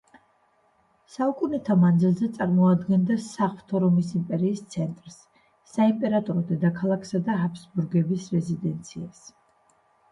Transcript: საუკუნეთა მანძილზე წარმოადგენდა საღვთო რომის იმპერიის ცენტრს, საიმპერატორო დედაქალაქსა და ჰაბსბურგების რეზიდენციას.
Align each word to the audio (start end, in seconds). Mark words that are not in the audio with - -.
საუკუნეთა 1.15 1.75
მანძილზე 1.81 2.29
წარმოადგენდა 2.37 3.17
საღვთო 3.27 3.83
რომის 3.85 4.11
იმპერიის 4.21 4.65
ცენტრს, 4.77 5.21
საიმპერატორო 5.75 6.45
დედაქალაქსა 6.51 7.25
და 7.31 7.41
ჰაბსბურგების 7.45 8.31
რეზიდენციას. 8.41 9.25